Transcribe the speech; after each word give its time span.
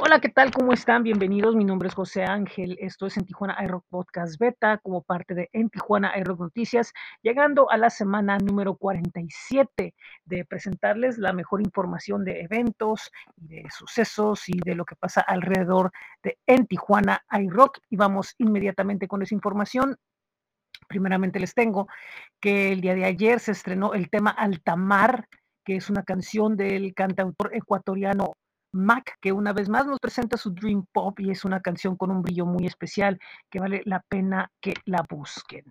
Hola, 0.00 0.20
¿qué 0.20 0.28
tal? 0.28 0.52
¿Cómo 0.52 0.72
están? 0.72 1.02
Bienvenidos. 1.02 1.56
Mi 1.56 1.64
nombre 1.64 1.88
es 1.88 1.94
José 1.94 2.22
Ángel. 2.22 2.78
Esto 2.80 3.06
es 3.06 3.16
en 3.16 3.24
Tijuana 3.24 3.58
iRock 3.64 3.84
Podcast 3.88 4.38
Beta 4.38 4.78
como 4.78 5.02
parte 5.02 5.34
de 5.34 5.50
En 5.52 5.70
Tijuana 5.70 6.16
iRock 6.16 6.38
Noticias, 6.38 6.92
llegando 7.20 7.68
a 7.68 7.76
la 7.76 7.90
semana 7.90 8.38
número 8.38 8.76
47 8.76 9.94
de 10.24 10.44
presentarles 10.44 11.18
la 11.18 11.32
mejor 11.32 11.62
información 11.62 12.24
de 12.24 12.42
eventos 12.42 13.10
y 13.38 13.48
de 13.48 13.70
sucesos 13.76 14.48
y 14.48 14.60
de 14.64 14.76
lo 14.76 14.84
que 14.84 14.94
pasa 14.94 15.20
alrededor 15.20 15.90
de 16.22 16.38
En 16.46 16.68
Tijuana 16.68 17.24
iRock. 17.32 17.78
Y 17.90 17.96
vamos 17.96 18.36
inmediatamente 18.38 19.08
con 19.08 19.22
esa 19.22 19.34
información. 19.34 19.96
Primeramente 20.86 21.40
les 21.40 21.54
tengo 21.54 21.88
que 22.40 22.70
el 22.70 22.80
día 22.82 22.94
de 22.94 23.04
ayer 23.04 23.40
se 23.40 23.50
estrenó 23.50 23.94
el 23.94 24.10
tema 24.10 24.30
Altamar, 24.30 25.26
que 25.64 25.74
es 25.74 25.90
una 25.90 26.04
canción 26.04 26.56
del 26.56 26.94
cantautor 26.94 27.50
ecuatoriano 27.52 28.34
Mac, 28.72 29.16
que 29.20 29.32
una 29.32 29.52
vez 29.52 29.68
más 29.68 29.86
nos 29.86 29.98
presenta 29.98 30.36
su 30.36 30.50
Dream 30.50 30.84
Pop 30.92 31.18
y 31.20 31.30
es 31.30 31.44
una 31.44 31.60
canción 31.60 31.96
con 31.96 32.10
un 32.10 32.22
brillo 32.22 32.46
muy 32.46 32.66
especial 32.66 33.18
que 33.50 33.60
vale 33.60 33.82
la 33.84 34.00
pena 34.08 34.50
que 34.60 34.74
la 34.84 35.04
busquen. 35.08 35.64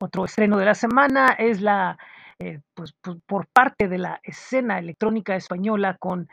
Otro 0.00 0.24
estreno 0.24 0.58
de 0.58 0.64
la 0.64 0.74
semana 0.74 1.28
es 1.38 1.60
la, 1.60 1.98
eh, 2.38 2.60
pues, 2.74 2.92
por, 3.00 3.20
por 3.22 3.46
parte 3.48 3.88
de 3.88 3.98
la 3.98 4.20
escena 4.22 4.78
electrónica 4.78 5.36
española 5.36 5.96
con 5.98 6.28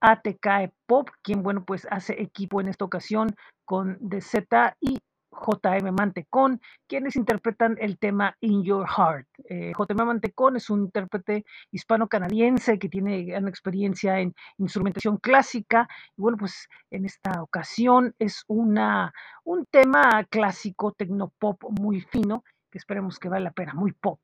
ATK 0.00 0.72
Pop, 0.86 1.10
quien, 1.22 1.42
bueno, 1.42 1.64
pues 1.64 1.86
hace 1.90 2.20
equipo 2.20 2.60
en 2.60 2.68
esta 2.68 2.84
ocasión 2.84 3.34
con 3.64 3.98
DZ 4.00 4.74
y 4.80 4.98
JM 5.36 5.92
Mantecón, 5.92 6.60
quienes 6.86 7.16
interpretan 7.16 7.76
el 7.80 7.98
tema 7.98 8.36
In 8.40 8.62
Your 8.62 8.86
Heart. 8.86 9.26
Eh, 9.48 9.72
JM 9.76 10.06
Mantecón 10.06 10.56
es 10.56 10.70
un 10.70 10.84
intérprete 10.84 11.44
hispano-canadiense 11.70 12.78
que 12.78 12.88
tiene 12.88 13.24
gran 13.24 13.48
experiencia 13.48 14.20
en 14.20 14.34
instrumentación 14.58 15.18
clásica. 15.18 15.88
Y 16.16 16.22
bueno, 16.22 16.38
pues 16.38 16.68
en 16.90 17.04
esta 17.04 17.42
ocasión 17.42 18.14
es 18.18 18.44
una, 18.46 19.12
un 19.44 19.66
tema 19.66 20.24
clásico, 20.30 20.92
tecnopop 20.92 21.62
muy 21.80 22.00
fino, 22.00 22.44
que 22.70 22.78
esperemos 22.78 23.18
que 23.18 23.28
vale 23.28 23.44
la 23.44 23.52
pena, 23.52 23.74
muy 23.74 23.92
pop. 23.92 24.20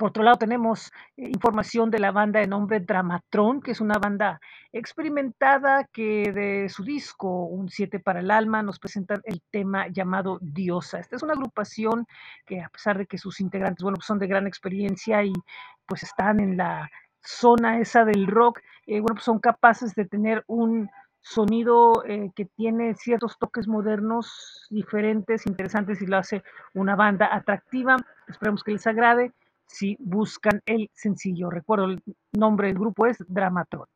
Por 0.00 0.08
otro 0.08 0.22
lado, 0.22 0.38
tenemos 0.38 0.90
eh, 1.18 1.28
información 1.28 1.90
de 1.90 1.98
la 1.98 2.10
banda 2.10 2.40
de 2.40 2.46
nombre 2.46 2.80
Dramatron, 2.80 3.60
que 3.60 3.72
es 3.72 3.82
una 3.82 3.98
banda 3.98 4.40
experimentada 4.72 5.84
que 5.92 6.32
de 6.32 6.70
su 6.70 6.84
disco 6.84 7.44
Un 7.44 7.68
7 7.68 8.00
para 8.00 8.20
el 8.20 8.30
alma 8.30 8.62
nos 8.62 8.78
presentan 8.78 9.20
el 9.24 9.42
tema 9.50 9.88
llamado 9.88 10.38
Diosa. 10.40 11.00
Esta 11.00 11.16
es 11.16 11.22
una 11.22 11.34
agrupación 11.34 12.06
que 12.46 12.62
a 12.62 12.70
pesar 12.70 12.96
de 12.96 13.04
que 13.04 13.18
sus 13.18 13.40
integrantes, 13.42 13.82
bueno, 13.82 13.96
pues 13.96 14.06
son 14.06 14.18
de 14.18 14.26
gran 14.26 14.46
experiencia 14.46 15.22
y 15.22 15.34
pues 15.84 16.02
están 16.02 16.40
en 16.40 16.56
la 16.56 16.90
zona 17.22 17.78
esa 17.78 18.06
del 18.06 18.26
rock, 18.26 18.60
eh, 18.86 19.00
bueno, 19.00 19.16
pues 19.16 19.24
son 19.24 19.38
capaces 19.38 19.94
de 19.94 20.06
tener 20.06 20.44
un 20.46 20.88
sonido 21.20 22.04
eh, 22.06 22.30
que 22.34 22.46
tiene 22.46 22.94
ciertos 22.94 23.36
toques 23.38 23.68
modernos 23.68 24.66
diferentes, 24.70 25.46
interesantes 25.46 26.00
y 26.00 26.06
lo 26.06 26.16
hace 26.16 26.42
una 26.72 26.96
banda 26.96 27.28
atractiva. 27.30 27.98
Esperemos 28.26 28.64
que 28.64 28.72
les 28.72 28.86
agrade 28.86 29.34
si 29.70 29.96
buscan 30.00 30.60
el 30.66 30.90
sencillo. 30.94 31.50
Recuerdo, 31.50 31.86
el 31.86 32.02
nombre 32.32 32.68
del 32.68 32.78
grupo 32.78 33.06
es 33.06 33.18
Dramatron. 33.28 33.86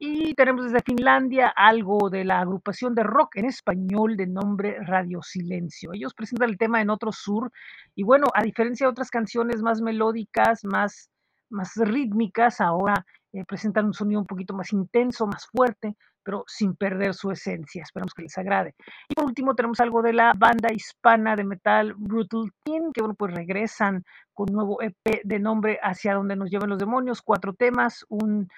Y 0.00 0.34
tenemos 0.34 0.64
desde 0.64 0.84
Finlandia 0.84 1.48
algo 1.48 2.08
de 2.08 2.24
la 2.24 2.40
agrupación 2.40 2.94
de 2.94 3.02
rock 3.02 3.36
en 3.36 3.46
español 3.46 4.16
de 4.16 4.28
nombre 4.28 4.76
Radio 4.84 5.22
Silencio. 5.22 5.90
Ellos 5.92 6.14
presentan 6.14 6.50
el 6.50 6.58
tema 6.58 6.80
en 6.80 6.90
otro 6.90 7.10
sur 7.10 7.50
y 7.96 8.04
bueno, 8.04 8.28
a 8.34 8.44
diferencia 8.44 8.86
de 8.86 8.92
otras 8.92 9.10
canciones 9.10 9.60
más 9.60 9.80
melódicas, 9.80 10.64
más, 10.64 11.10
más 11.50 11.72
rítmicas, 11.74 12.60
ahora 12.60 13.04
eh, 13.32 13.44
presentan 13.46 13.86
un 13.86 13.94
sonido 13.94 14.20
un 14.20 14.26
poquito 14.26 14.54
más 14.54 14.72
intenso, 14.72 15.26
más 15.26 15.46
fuerte, 15.46 15.96
pero 16.22 16.44
sin 16.46 16.76
perder 16.76 17.14
su 17.14 17.30
esencia. 17.30 17.82
Esperamos 17.82 18.14
que 18.14 18.22
les 18.22 18.36
agrade. 18.38 18.74
Y 19.08 19.14
por 19.14 19.24
último 19.24 19.54
tenemos 19.54 19.80
algo 19.80 20.02
de 20.02 20.12
la 20.12 20.32
banda 20.36 20.72
hispana 20.72 21.36
de 21.36 21.44
metal 21.44 21.94
Brutal 21.96 22.50
Teen, 22.64 22.92
que 22.92 23.00
bueno, 23.00 23.14
pues 23.14 23.34
regresan 23.34 24.04
con 24.32 24.48
nuevo 24.52 24.80
EP 24.82 25.22
de 25.24 25.38
nombre 25.38 25.78
Hacia 25.82 26.14
donde 26.14 26.36
nos 26.36 26.50
llevan 26.50 26.70
los 26.70 26.78
demonios, 26.78 27.22
cuatro 27.22 27.52
temas, 27.52 28.04
un 28.08 28.48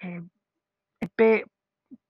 eh, 0.00 0.22
EP 1.00 1.46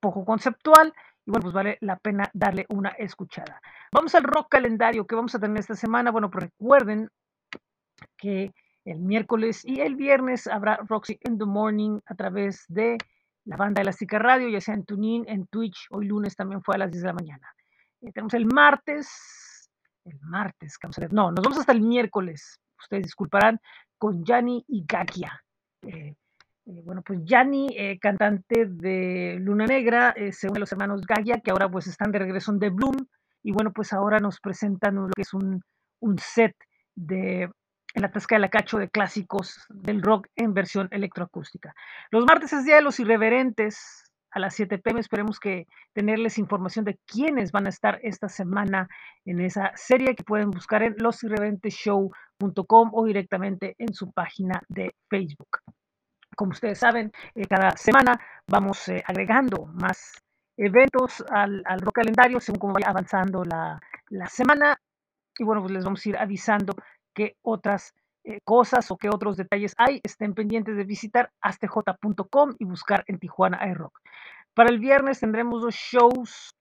poco 0.00 0.24
conceptual 0.24 0.92
y 1.24 1.30
bueno, 1.30 1.42
pues 1.42 1.54
vale 1.54 1.78
la 1.80 1.96
pena 1.96 2.30
darle 2.34 2.66
una 2.68 2.90
escuchada. 2.90 3.60
Vamos 3.92 4.14
al 4.14 4.24
rock 4.24 4.48
calendario 4.50 5.06
que 5.06 5.14
vamos 5.14 5.34
a 5.34 5.38
tener 5.38 5.58
esta 5.58 5.76
semana. 5.76 6.10
Bueno, 6.10 6.30
pues 6.30 6.44
recuerden 6.44 7.08
que 8.16 8.52
el 8.84 8.98
miércoles 8.98 9.64
y 9.64 9.80
el 9.80 9.96
viernes 9.96 10.46
habrá 10.46 10.78
Roxy 10.88 11.18
in 11.24 11.38
the 11.38 11.44
Morning 11.44 12.00
a 12.06 12.14
través 12.14 12.64
de 12.68 12.98
la 13.44 13.56
banda 13.56 13.82
Elástica 13.82 14.18
Radio, 14.18 14.48
ya 14.48 14.60
sea 14.60 14.74
en 14.74 14.84
TuneIn, 14.84 15.24
en 15.28 15.46
Twitch, 15.46 15.86
hoy 15.90 16.06
lunes 16.06 16.36
también 16.36 16.62
fue 16.62 16.76
a 16.76 16.78
las 16.78 16.90
10 16.90 17.02
de 17.02 17.08
la 17.08 17.14
mañana. 17.14 17.48
Eh, 18.00 18.12
tenemos 18.12 18.34
el 18.34 18.46
martes, 18.46 19.70
el 20.04 20.18
martes, 20.20 20.78
no, 21.10 21.30
nos 21.32 21.42
vamos 21.42 21.58
hasta 21.58 21.72
el 21.72 21.80
miércoles, 21.80 22.60
ustedes 22.78 23.04
disculparán, 23.04 23.60
con 23.98 24.24
Yanni 24.24 24.64
y 24.68 24.84
Gakia. 24.86 25.40
Eh, 25.82 26.14
eh, 26.66 26.82
bueno, 26.84 27.02
pues 27.02 27.20
Yanni, 27.24 27.68
cantante 28.00 28.66
de 28.66 29.36
Luna 29.40 29.66
Negra, 29.66 30.10
eh, 30.16 30.32
se 30.32 30.48
une 30.48 30.58
a 30.58 30.60
los 30.60 30.72
hermanos 30.72 31.02
Gaia, 31.02 31.40
que 31.40 31.50
ahora 31.50 31.68
pues 31.68 31.86
están 31.86 32.12
de 32.12 32.20
regreso 32.20 32.52
en 32.52 32.60
The 32.60 32.70
Bloom, 32.70 32.96
y 33.42 33.52
bueno, 33.52 33.72
pues 33.72 33.92
ahora 33.92 34.20
nos 34.20 34.40
presentan 34.40 34.94
lo 34.94 35.08
que 35.14 35.22
es 35.22 35.34
un, 35.34 35.60
un 36.00 36.18
set 36.18 36.54
de 36.94 37.50
la 38.00 38.10
Tasca 38.10 38.36
de 38.36 38.40
la 38.40 38.48
Cacho 38.48 38.78
de 38.78 38.88
clásicos 38.88 39.66
del 39.68 40.02
rock 40.02 40.28
en 40.36 40.54
versión 40.54 40.88
electroacústica. 40.90 41.74
Los 42.10 42.24
martes 42.24 42.52
es 42.52 42.64
Día 42.64 42.76
de 42.76 42.82
los 42.82 42.98
Irreverentes, 43.00 44.02
a 44.32 44.40
las 44.40 44.54
7 44.54 44.78
pm. 44.78 45.00
Esperemos 45.00 45.38
que 45.38 45.66
tenerles 45.92 46.38
información 46.38 46.84
de 46.84 46.98
quiénes 47.06 47.52
van 47.52 47.66
a 47.66 47.68
estar 47.68 48.00
esta 48.02 48.28
semana 48.28 48.88
en 49.24 49.40
esa 49.40 49.72
serie 49.76 50.14
que 50.14 50.24
pueden 50.24 50.50
buscar 50.50 50.82
en 50.82 50.96
losirreverenteshow.com 50.98 52.90
o 52.92 53.04
directamente 53.04 53.76
en 53.78 53.92
su 53.94 54.10
página 54.10 54.62
de 54.68 54.94
Facebook. 55.08 55.58
Como 56.34 56.52
ustedes 56.52 56.78
saben, 56.78 57.12
eh, 57.34 57.46
cada 57.46 57.76
semana 57.76 58.18
vamos 58.46 58.88
eh, 58.88 59.04
agregando 59.06 59.66
más 59.66 60.12
eventos 60.56 61.22
al, 61.30 61.62
al 61.66 61.80
calendario 61.92 62.40
según 62.40 62.58
cómo 62.58 62.72
vaya 62.74 62.88
avanzando 62.88 63.44
la, 63.44 63.78
la 64.08 64.26
semana. 64.26 64.78
Y 65.38 65.44
bueno, 65.44 65.62
pues 65.62 65.72
les 65.72 65.84
vamos 65.84 66.04
a 66.04 66.08
ir 66.08 66.16
avisando 66.16 66.74
qué 67.14 67.36
otras 67.42 67.94
eh, 68.24 68.40
cosas 68.44 68.90
o 68.90 68.96
qué 68.96 69.08
otros 69.08 69.36
detalles 69.36 69.74
hay. 69.78 70.00
Estén 70.02 70.34
pendientes 70.34 70.76
de 70.76 70.84
visitar 70.84 71.30
astj.com 71.40 72.54
y 72.58 72.64
buscar 72.64 73.04
en 73.06 73.18
Tijuana 73.18 73.66
iRock. 73.68 73.98
Para 74.54 74.70
el 74.70 74.78
viernes 74.78 75.20
tendremos 75.20 75.62
dos 75.62 75.74
shows. 75.74 76.54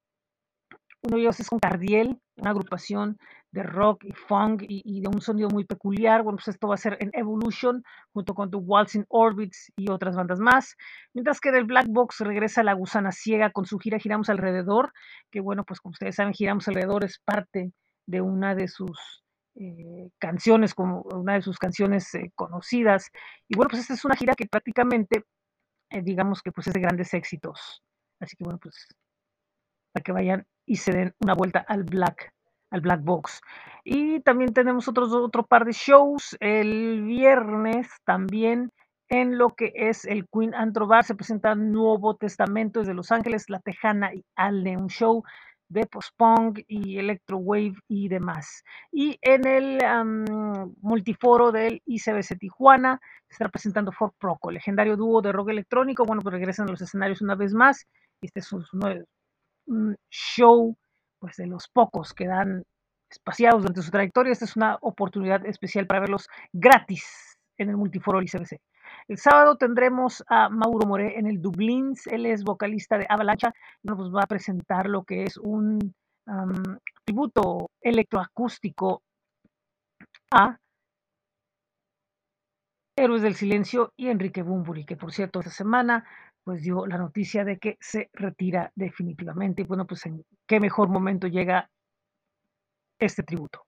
Uno 1.03 1.15
de 1.15 1.21
ellos 1.23 1.39
es 1.39 1.49
con 1.49 1.59
Cardiel, 1.59 2.19
una 2.37 2.51
agrupación 2.51 3.17
de 3.51 3.63
rock 3.63 4.05
y 4.05 4.13
funk 4.13 4.63
y, 4.67 5.01
de 5.01 5.07
un 5.09 5.21
sonido 5.21 5.49
muy 5.49 5.65
peculiar. 5.65 6.23
Bueno, 6.23 6.37
pues 6.37 6.47
esto 6.49 6.67
va 6.67 6.75
a 6.75 6.77
ser 6.77 6.97
en 6.99 7.09
Evolution 7.13 7.83
junto 8.13 8.33
con 8.33 8.49
The 8.49 8.57
Waltzing 8.57 9.05
Orbits 9.09 9.71
y 9.75 9.89
otras 9.89 10.15
bandas 10.15 10.39
más. 10.39 10.77
Mientras 11.13 11.39
que 11.39 11.51
del 11.51 11.65
Black 11.65 11.87
Box 11.89 12.19
regresa 12.21 12.63
La 12.63 12.73
Gusana 12.73 13.11
Ciega 13.11 13.51
con 13.51 13.65
su 13.65 13.77
gira 13.77 13.99
Giramos 13.99 14.29
Alrededor, 14.29 14.93
que 15.31 15.41
bueno, 15.41 15.63
pues 15.63 15.81
como 15.81 15.91
ustedes 15.91 16.15
saben, 16.15 16.33
Giramos 16.33 16.67
Alrededor 16.67 17.03
es 17.03 17.19
parte 17.19 17.73
de 18.05 18.21
una 18.21 18.55
de 18.55 18.67
sus 18.67 19.23
eh, 19.55 20.09
canciones, 20.17 20.73
como 20.73 21.01
una 21.01 21.33
de 21.33 21.41
sus 21.41 21.57
canciones 21.57 22.13
eh, 22.15 22.31
conocidas. 22.35 23.11
Y 23.47 23.55
bueno, 23.55 23.69
pues 23.69 23.81
esta 23.81 23.93
es 23.93 24.05
una 24.05 24.15
gira 24.15 24.33
que 24.35 24.45
prácticamente, 24.47 25.25
eh, 25.89 26.01
digamos 26.01 26.41
que 26.41 26.51
pues 26.51 26.67
es 26.67 26.73
de 26.73 26.81
grandes 26.81 27.13
éxitos. 27.13 27.83
Así 28.19 28.35
que 28.35 28.43
bueno, 28.43 28.59
pues 28.59 28.87
para 29.93 30.03
que 30.03 30.11
vayan 30.11 30.45
y 30.65 30.77
se 30.77 30.93
den 30.93 31.15
una 31.19 31.33
vuelta 31.33 31.65
al 31.67 31.83
Black, 31.83 32.33
al 32.69 32.81
Black 32.81 33.03
Box. 33.03 33.41
Y 33.83 34.21
también 34.21 34.53
tenemos 34.53 34.87
otros, 34.87 35.11
otro 35.11 35.45
par 35.45 35.65
de 35.65 35.73
shows. 35.73 36.37
El 36.39 37.03
viernes 37.03 37.89
también 38.05 38.71
en 39.09 39.37
lo 39.37 39.49
que 39.49 39.73
es 39.75 40.05
el 40.05 40.27
Queen 40.29 40.55
Antro 40.55 40.87
Bar 40.87 41.03
se 41.03 41.15
presenta 41.15 41.53
Nuevo 41.55 42.15
Testamento 42.15 42.79
desde 42.79 42.93
Los 42.93 43.11
Ángeles, 43.11 43.49
La 43.49 43.59
Tejana 43.59 44.13
y 44.13 44.23
Alde, 44.35 44.77
un 44.77 44.87
show 44.87 45.23
de 45.71 45.85
post-punk 45.85 46.59
y 46.67 46.99
electro 46.99 47.37
wave 47.37 47.75
y 47.87 48.09
demás. 48.09 48.63
Y 48.91 49.17
en 49.21 49.47
el 49.47 49.79
um, 49.83 50.73
multiforo 50.81 51.51
del 51.51 51.81
ICBC 51.85 52.37
Tijuana 52.37 52.99
se 53.27 53.35
está 53.35 53.49
presentando 53.49 53.91
Fort 53.91 54.13
Proco, 54.19 54.51
legendario 54.51 54.97
dúo 54.97 55.21
de 55.21 55.31
rock 55.31 55.49
electrónico. 55.49 56.05
Bueno, 56.05 56.21
pues 56.21 56.33
regresan 56.33 56.67
a 56.67 56.71
los 56.71 56.81
escenarios 56.81 57.21
una 57.21 57.35
vez 57.35 57.53
más. 57.53 57.85
Este 58.21 58.41
es 58.41 58.51
un, 58.51 58.65
un 59.67 59.95
show 60.09 60.75
pues 61.19 61.37
de 61.37 61.47
los 61.47 61.69
pocos 61.69 62.13
que 62.13 62.27
dan 62.27 62.63
espaciados 63.09 63.61
durante 63.61 63.81
su 63.81 63.91
trayectoria. 63.91 64.33
Esta 64.33 64.45
es 64.45 64.55
una 64.55 64.77
oportunidad 64.81 65.45
especial 65.45 65.87
para 65.87 66.01
verlos 66.01 66.27
gratis 66.51 67.37
en 67.57 67.69
el 67.69 67.77
multiforo 67.77 68.19
del 68.19 68.27
ICBC. 68.27 68.59
El 69.07 69.17
sábado 69.17 69.57
tendremos 69.57 70.23
a 70.27 70.49
Mauro 70.49 70.87
More 70.87 71.17
en 71.17 71.27
el 71.27 71.41
Dublins. 71.41 72.07
Él 72.07 72.25
es 72.25 72.43
vocalista 72.43 72.97
de 72.97 73.05
Avalancha. 73.09 73.53
Nos 73.83 74.13
va 74.13 74.23
a 74.23 74.27
presentar 74.27 74.87
lo 74.87 75.03
que 75.03 75.23
es 75.23 75.37
un 75.37 75.93
tributo 77.03 77.71
electroacústico 77.81 79.01
a 80.31 80.57
Héroes 82.95 83.21
del 83.21 83.35
Silencio 83.35 83.93
y 83.97 84.07
Enrique 84.07 84.43
Bumburi, 84.43 84.85
que 84.85 84.95
por 84.95 85.11
cierto 85.11 85.39
esta 85.39 85.51
semana 85.51 86.05
pues 86.43 86.61
dio 86.61 86.85
la 86.85 86.97
noticia 86.97 87.43
de 87.43 87.57
que 87.59 87.77
se 87.79 88.09
retira 88.13 88.71
definitivamente. 88.75 89.61
Y 89.61 89.65
bueno, 89.65 89.85
pues 89.85 90.05
en 90.05 90.23
qué 90.47 90.59
mejor 90.59 90.89
momento 90.89 91.27
llega 91.27 91.69
este 92.99 93.23
tributo. 93.23 93.65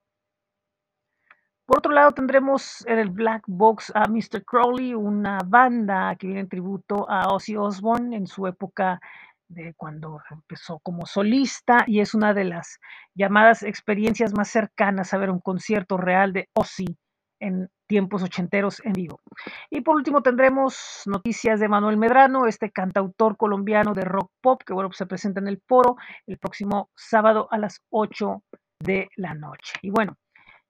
Por 1.66 1.78
otro 1.78 1.94
lado, 1.94 2.12
tendremos 2.12 2.86
en 2.88 3.00
el 3.00 3.10
Black 3.10 3.44
Box 3.48 3.92
a 3.96 4.08
Mr. 4.10 4.44
Crowley, 4.46 4.94
una 4.94 5.40
banda 5.46 6.14
que 6.18 6.28
viene 6.28 6.42
en 6.42 6.50
tributo 6.50 7.10
a 7.10 7.34
Ozzy 7.34 7.56
Osbourne 7.56 8.16
en 8.18 8.28
su 8.28 8.48
época 8.48 9.00
de 9.48 9.74
cuando 9.76 10.20
empezó 10.30 10.80
como 10.80 11.06
solista 11.06 11.86
y 11.88 12.02
es 12.02 12.14
una 12.14 12.34
de 12.34 12.44
las 12.44 12.80
llamadas 13.16 13.64
experiencias 13.64 14.34
más 14.34 14.50
cercanas 14.50 15.14
a 15.14 15.18
ver 15.18 15.30
un 15.30 15.40
concierto 15.40 15.96
real 15.96 16.34
de 16.34 16.50
Ozzy 16.54 16.98
en 17.40 17.70
tiempos 17.88 18.24
ochenteros 18.24 18.82
en 18.84 18.94
vivo. 18.94 19.22
Y 19.70 19.82
por 19.82 19.96
último 19.96 20.22
tendremos 20.22 21.04
noticias 21.06 21.60
de 21.62 21.70
Manuel 21.70 21.98
Medrano, 21.98 22.46
este 22.46 22.72
cantautor 22.72 23.38
colombiano 23.38 23.94
de 23.94 24.04
rock 24.04 24.32
pop 24.42 24.62
que 24.66 24.74
bueno, 24.74 24.90
pues 24.90 24.98
se 24.98 25.06
presenta 25.06 25.40
en 25.40 25.48
el 25.48 25.62
foro 25.66 25.96
el 26.28 26.38
próximo 26.40 26.90
sábado 26.96 27.48
a 27.52 27.58
las 27.58 27.80
8 27.90 28.44
de 28.80 29.10
la 29.16 29.34
noche. 29.34 29.74
Y 29.82 29.92
bueno, 29.92 30.18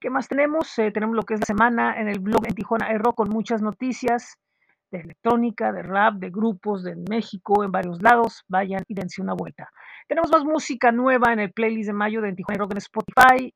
¿Qué 0.04 0.10
más 0.10 0.28
tenemos? 0.28 0.78
Eh, 0.80 0.92
tenemos 0.92 1.16
lo 1.16 1.24
que 1.24 1.36
es 1.36 1.40
la 1.40 1.46
semana 1.46 1.98
en 1.98 2.10
el 2.10 2.20
blog 2.20 2.46
en 2.46 2.54
Tijuana 2.54 2.92
Rock 2.98 3.16
con 3.16 3.30
muchas 3.30 3.62
noticias 3.62 4.36
de 4.92 5.00
electrónica, 5.00 5.72
de 5.72 5.82
rap, 5.82 6.16
de 6.16 6.30
grupos 6.30 6.84
de 6.84 6.98
México, 7.10 7.64
en 7.64 7.72
varios 7.72 8.02
lados. 8.02 8.44
Vayan 8.50 8.84
y 8.90 8.96
dense 8.96 9.22
una 9.22 9.34
vuelta. 9.34 9.70
Tenemos 10.10 10.30
más 10.30 10.44
música 10.44 10.92
nueva 10.92 11.32
en 11.32 11.40
el 11.40 11.54
playlist 11.54 11.88
de 11.88 11.94
mayo 11.94 12.20
de 12.20 12.28
en 12.28 12.36
Tijuana 12.36 12.60
Rock 12.60 12.72
en 12.72 12.78
Spotify. 12.80 13.54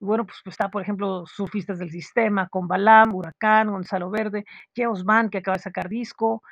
Bueno, 0.00 0.26
pues, 0.26 0.40
pues, 0.42 0.54
está, 0.54 0.68
por 0.70 0.82
ejemplo, 0.82 1.22
Surfistas 1.24 1.78
del 1.78 1.90
Sistema, 1.90 2.48
con 2.48 2.66
Balam, 2.66 3.14
Huracán, 3.14 3.70
Gonzalo 3.70 4.10
Verde, 4.10 4.44
Chaos 4.76 5.04
Man, 5.04 5.30
que 5.30 5.38
acaba 5.38 5.56
de 5.56 5.62
sacar 5.62 5.88
disco, 5.88 6.42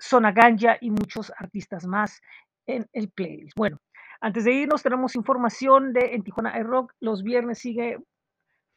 Zona 0.00 0.32
Ganja 0.32 0.78
y 0.80 0.88
muchos 0.88 1.30
artistas 1.36 1.84
más 1.84 2.22
en 2.66 2.86
el 2.94 3.10
playlist. 3.10 3.54
Bueno, 3.58 3.76
antes 4.22 4.44
de 4.44 4.52
irnos, 4.54 4.82
tenemos 4.82 5.16
información 5.16 5.92
de 5.92 6.14
en 6.14 6.22
Tijuana 6.22 6.58
Rock. 6.62 6.94
Los 6.98 7.22
viernes 7.22 7.58
sigue 7.58 7.98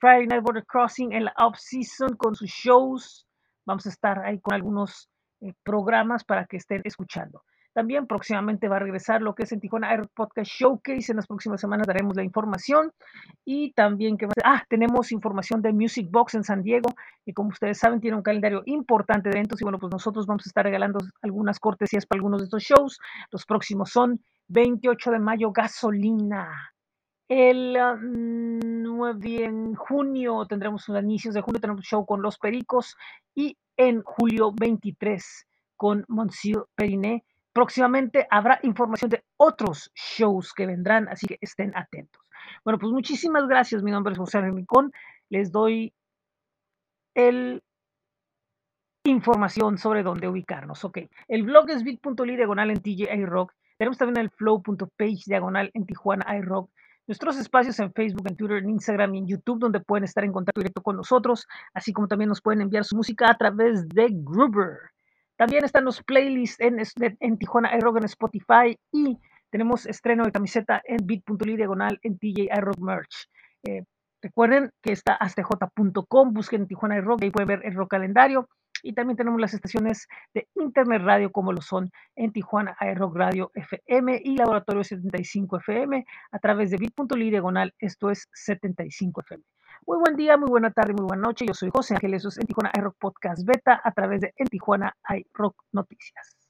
Friday 0.04 0.28
Night 0.28 0.44
Border 0.44 0.66
Crossing 0.66 1.14
en 1.14 1.24
la 1.24 1.34
off-season 1.38 2.18
con 2.18 2.36
sus 2.36 2.50
shows. 2.50 3.26
Vamos 3.66 3.86
a 3.86 3.90
estar 3.90 4.20
ahí 4.20 4.38
con 4.42 4.54
algunos 4.54 5.08
eh, 5.40 5.54
programas 5.64 6.26
para 6.26 6.46
que 6.46 6.58
estén 6.58 6.82
escuchando. 6.84 7.42
También 7.72 8.06
próximamente 8.06 8.68
va 8.68 8.76
a 8.76 8.80
regresar 8.80 9.22
lo 9.22 9.34
que 9.34 9.44
es 9.44 9.54
en 9.54 9.62
Tijuana 9.62 9.94
Air 9.94 10.10
Podcast 10.14 10.52
Showcase. 10.52 11.14
En 11.14 11.16
las 11.16 11.28
próximas 11.28 11.62
semanas 11.62 11.88
daremos 11.88 12.18
la 12.18 12.24
información. 12.26 12.92
Y 13.46 13.72
también 13.72 14.18
que 14.18 14.28
ah, 14.44 14.62
tenemos 14.68 15.14
información 15.14 15.62
de 15.62 15.72
Music 15.72 16.10
Box 16.12 16.36
en 16.36 16.44
San 16.44 16.64
Diego. 16.64 16.90
Y 17.26 17.32
como 17.32 17.52
ustedes 17.52 17.78
saben, 17.78 18.02
tiene 18.02 18.18
un 18.18 18.24
calendario 18.24 18.62
importante 18.66 19.30
de 19.30 19.38
eventos. 19.38 19.62
Y 19.62 19.64
bueno, 19.64 19.80
pues 19.80 19.90
nosotros 19.90 20.28
vamos 20.28 20.46
a 20.46 20.50
estar 20.50 20.66
regalando 20.66 21.00
algunas 21.22 21.62
cortesías 21.62 22.06
para 22.06 22.18
algunos 22.18 22.42
de 22.42 22.46
estos 22.48 22.64
shows. 22.64 23.00
Los 23.32 23.46
próximos 23.46 23.92
son 23.92 24.20
28 24.50 25.12
de 25.12 25.20
mayo, 25.20 25.54
gasolina. 25.54 26.74
El 27.30 27.78
9 28.98 29.46
en 29.46 29.76
junio 29.76 30.46
tendremos 30.48 30.90
a 30.90 31.00
inicios 31.00 31.34
de 31.34 31.42
junio 31.42 31.60
tenemos 31.60 31.80
un 31.80 31.84
show 31.84 32.06
con 32.06 32.22
Los 32.22 32.38
Pericos 32.38 32.96
y 33.36 33.58
en 33.78 34.02
julio 34.04 34.52
23 34.60 35.48
con 35.76 36.06
Monsieur 36.08 36.66
Periné. 36.76 37.26
Próximamente 37.52 38.28
habrá 38.30 38.60
información 38.64 39.10
de 39.10 39.24
otros 39.38 39.92
shows 39.96 40.54
que 40.54 40.66
vendrán, 40.66 41.08
así 41.08 41.28
que 41.28 41.38
estén 41.42 41.76
atentos. 41.76 42.22
Bueno, 42.64 42.80
pues 42.80 42.92
muchísimas 42.92 43.48
gracias. 43.48 43.84
Mi 43.84 43.92
nombre 43.92 44.14
es 44.14 44.20
José 44.20 44.42
Rincón. 44.42 44.92
Les 45.30 45.52
doy 45.52 45.94
el 47.16 47.62
información 49.06 49.78
sobre 49.78 50.04
dónde 50.04 50.28
ubicarnos. 50.28 50.86
Ok, 50.86 51.00
el 51.28 51.44
blog 51.44 51.70
es 51.70 51.84
bit.ly 51.84 52.36
diagonal 52.36 52.72
en 52.72 52.82
TJ 52.82 53.26
Rock. 53.26 53.54
Tenemos 53.78 53.98
también 53.98 54.18
el 54.18 54.30
flow.page 54.30 55.24
diagonal 55.26 55.70
en 55.74 55.86
Tijuana 55.86 56.38
iRock 56.38 56.72
nuestros 57.08 57.38
espacios 57.38 57.80
en 57.80 57.92
Facebook, 57.94 58.28
en 58.28 58.36
Twitter, 58.36 58.58
en 58.58 58.70
Instagram 58.70 59.16
y 59.16 59.18
en 59.20 59.28
YouTube, 59.28 59.60
donde 59.60 59.80
pueden 59.80 60.04
estar 60.04 60.24
en 60.24 60.32
contacto 60.32 60.62
directo 60.62 60.82
con 60.82 60.96
nosotros, 60.96 61.48
así 61.74 61.94
como 61.94 62.08
también 62.08 62.30
nos 62.30 62.42
pueden 62.42 62.62
enviar 62.62 62.86
su 62.86 62.96
música 62.96 63.30
a 63.30 63.38
través 63.38 63.88
de 63.90 64.10
Gruber. 64.12 64.78
También 65.36 65.66
están 65.66 65.86
los 65.86 66.02
playlists 66.04 66.60
en, 66.60 67.38
Tijuana 67.38 67.76
iRock 67.78 67.98
en 67.98 68.06
Spotify 68.06 68.78
y 68.92 69.18
tenemos 69.50 69.86
estreno 69.86 70.24
de 70.24 70.32
camiseta 70.32 70.82
en 70.86 71.06
bit.ly 71.06 71.58
diagonal 71.58 72.00
en 72.04 72.18
TJ 72.18 72.50
iRock 72.58 72.78
Merch. 72.80 73.30
Eh, 73.64 73.84
recuerden 74.22 74.72
que 74.82 74.94
está 74.94 75.16
astj.com, 75.16 76.34
busquen 76.34 76.68
Tijuana 76.68 76.98
iRock, 76.98 77.24
ahí 77.24 77.32
pueden 77.32 77.48
ver 77.48 77.62
el 77.66 77.76
rock 77.76 77.92
calendario 77.92 78.48
y 78.84 78.94
también 78.94 79.18
tenemos 79.18 79.42
las 79.42 79.54
estaciones 79.54 80.08
de 80.34 80.48
Internet 80.56 81.02
Radio 81.04 81.32
como 81.32 81.54
lo 81.54 81.62
son 81.62 81.92
en 82.16 82.32
Tijuana 82.32 82.78
iRock 82.80 83.16
Radio 83.16 83.52
FM 83.56 84.22
y 84.24 84.38
Laboratorio 84.38 84.84
75 84.84 85.58
FM 85.58 86.06
a 86.32 86.40
través 86.40 86.70
de 86.70 86.78
bit.ly 86.78 87.32
diagonal, 87.32 87.74
esto 87.80 88.12
es 88.12 88.28
75 88.34 89.22
FM. 89.22 89.44
Muy 89.88 89.98
buen 89.98 90.16
día, 90.16 90.38
muy 90.38 90.50
buena 90.50 90.72
tarde, 90.72 90.94
muy 90.94 91.06
buena 91.06 91.24
noche. 91.24 91.46
Yo 91.46 91.54
soy 91.54 91.70
José 91.74 91.96
Ángeles, 91.96 92.26
en 92.38 92.46
Tijuana 92.46 92.72
iRock 92.78 92.96
Podcast 92.98 93.44
Beta 93.46 93.82
a 93.84 93.92
través 93.92 94.22
de 94.22 94.34
En 94.38 94.48
Tijuana 94.48 94.96
iRock 95.10 95.56
Noticias. 95.72 96.43